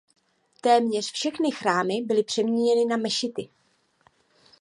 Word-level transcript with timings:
Téměř 0.61 1.11
všechny 1.11 1.51
chrámy 1.51 2.01
byly 2.01 2.23
přeměněny 2.23 2.85
na 2.85 2.97
mešity. 2.97 3.49